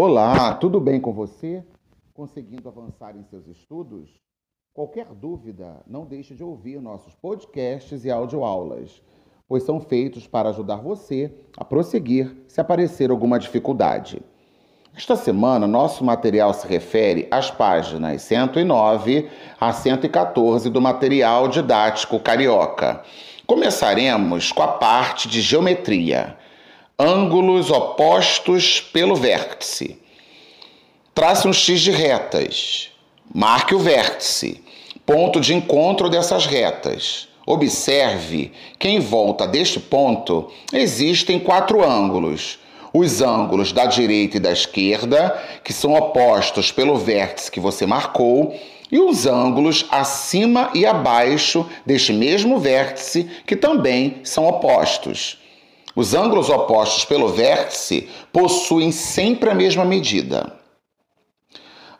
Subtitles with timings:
[0.00, 1.64] Olá, tudo bem com você?
[2.14, 4.08] Conseguindo avançar em seus estudos?
[4.72, 9.02] Qualquer dúvida, não deixe de ouvir nossos podcasts e audioaulas,
[9.48, 14.22] pois são feitos para ajudar você a prosseguir se aparecer alguma dificuldade.
[14.96, 19.28] Esta semana, nosso material se refere às páginas 109
[19.60, 23.02] a 114 do material didático carioca.
[23.48, 26.38] Começaremos com a parte de geometria
[27.00, 29.96] ângulos opostos pelo vértice.
[31.14, 32.90] Trace um X de retas.
[33.32, 34.60] Marque o vértice,
[35.06, 37.28] ponto de encontro dessas retas.
[37.46, 38.50] Observe
[38.80, 42.58] que em volta deste ponto existem quatro ângulos.
[42.92, 48.58] Os ângulos da direita e da esquerda, que são opostos pelo vértice que você marcou,
[48.90, 55.38] e os ângulos acima e abaixo deste mesmo vértice, que também são opostos.
[55.94, 60.54] Os ângulos opostos pelo vértice possuem sempre a mesma medida.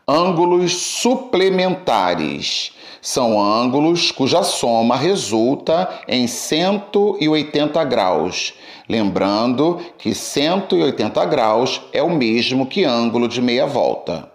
[0.06, 2.72] Ângulos suplementares
[3.02, 8.54] são ângulos cuja soma resulta em 180 graus.
[8.88, 14.30] Lembrando que 180 graus é o mesmo que ângulo de meia volta.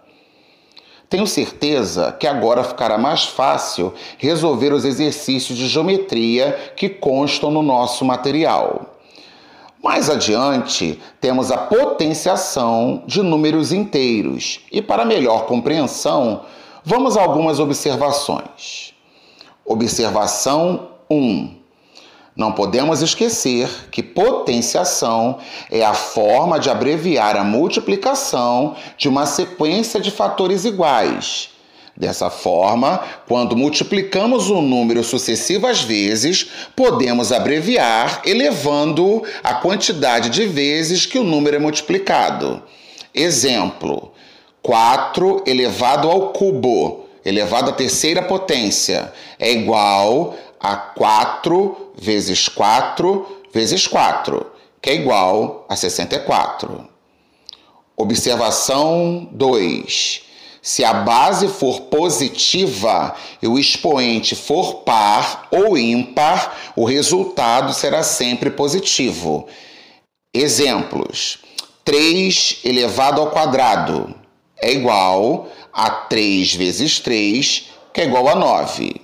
[1.10, 7.62] Tenho certeza que agora ficará mais fácil resolver os exercícios de geometria que constam no
[7.62, 8.93] nosso material.
[9.84, 16.40] Mais adiante, temos a potenciação de números inteiros e, para melhor compreensão,
[16.82, 18.94] vamos a algumas observações.
[19.62, 21.54] Observação 1.
[22.34, 25.36] Não podemos esquecer que potenciação
[25.70, 31.50] é a forma de abreviar a multiplicação de uma sequência de fatores iguais
[31.96, 41.06] Dessa forma, quando multiplicamos um número sucessivas vezes, podemos abreviar elevando a quantidade de vezes
[41.06, 42.60] que o número é multiplicado.
[43.14, 44.12] Exemplo:
[44.60, 53.86] 4 elevado ao cubo, elevado à terceira potência, é igual a 4 vezes 4 vezes
[53.86, 54.44] 4,
[54.82, 56.88] que é igual a 64.
[57.96, 60.23] Observação 2.
[60.64, 68.02] Se a base for positiva e o expoente for par ou ímpar, o resultado será
[68.02, 69.46] sempre positivo.
[70.32, 71.40] Exemplos:
[71.84, 74.14] 3 elevado ao quadrado
[74.56, 79.02] é igual a 3 vezes 3, que é igual a 9.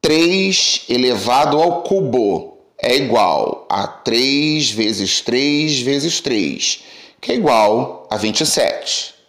[0.00, 6.82] 3 elevado ao cubo é igual a 3 vezes 3 vezes 3,
[7.20, 9.19] que é igual a 27.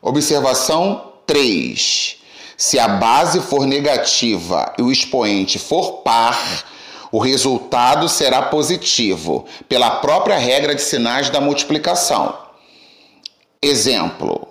[0.00, 2.16] Observação 3.
[2.56, 6.64] Se a base for negativa e o expoente for par,
[7.10, 12.36] o resultado será positivo, pela própria regra de sinais da multiplicação.
[13.62, 14.48] Exemplo: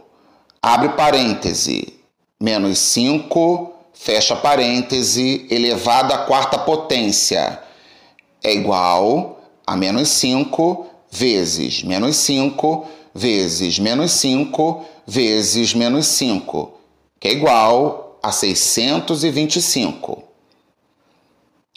[0.62, 1.94] abre parêntese,
[2.40, 7.62] menos 5, fecha parêntese, elevado à quarta potência
[8.44, 12.86] é igual a menos 5 vezes menos 5
[13.18, 16.72] vezes menos 5 vezes menos 5,
[17.20, 20.24] que é igual a 625.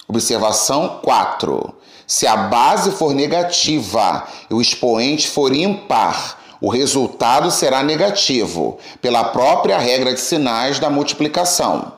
[0.06, 1.74] Observação 4.
[2.06, 9.24] Se a base for negativa e o expoente for ímpar, o resultado será negativo, pela
[9.24, 11.92] própria regra de sinais da multiplicação.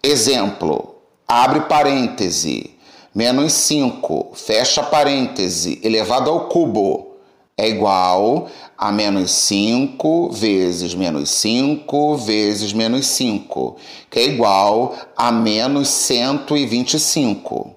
[0.00, 0.94] Exemplo:
[1.26, 2.76] abre parêntese,
[3.12, 7.09] menos 5, fecha parêntese, elevado ao cubo
[7.60, 13.76] é igual a menos 5 vezes menos 5 vezes menos 5,
[14.10, 17.74] que é igual a menos 125.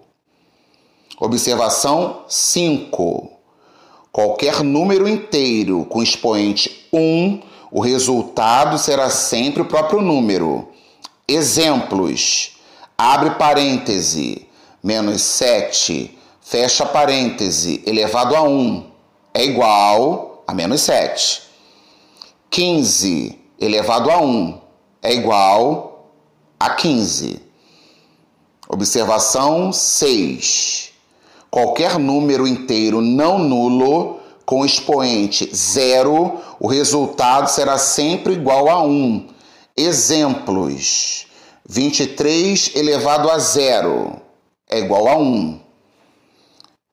[1.20, 3.30] Observação 5.
[4.10, 10.70] Qualquer número inteiro com expoente 1, o resultado será sempre o próprio número.
[11.28, 12.54] Exemplos:
[12.98, 14.48] abre parêntese,
[14.82, 18.93] menos 7, fecha parêntese, elevado a 1
[19.34, 21.42] é igual a menos 7.
[22.50, 24.62] 15 elevado a 1
[25.02, 26.12] é igual
[26.60, 27.42] a 15.
[28.70, 30.92] Observação 6.
[31.50, 39.30] Qualquer número inteiro não nulo com expoente 0, o resultado será sempre igual a 1.
[39.76, 41.28] Exemplos:
[41.68, 44.22] 23 elevado a 0
[44.70, 45.60] é igual a 1.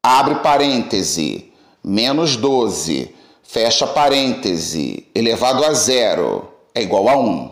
[0.02, 1.49] Abre parêntese
[1.82, 7.50] menos 12, fecha parêntese, elevado a zero, é igual a 1.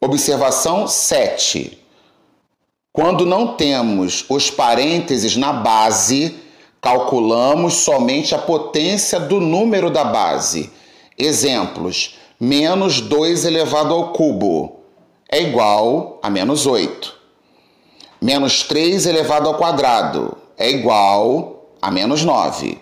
[0.00, 1.78] Observação 7.
[2.92, 6.36] Quando não temos os parênteses na base,
[6.80, 10.70] calculamos somente a potência do número da base.
[11.16, 14.80] Exemplos: menos 2 elevado ao cubo
[15.30, 17.16] é igual a menos 8.
[18.20, 22.78] Menos 3 elevado ao quadrado é igual a menos 9.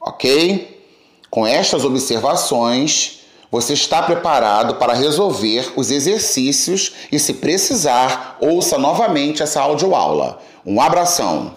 [0.00, 0.84] Ok?
[1.30, 9.42] Com estas observações, você está preparado para resolver os exercícios e, se precisar, ouça novamente
[9.42, 10.38] essa audioaula.
[10.64, 11.56] Um abração!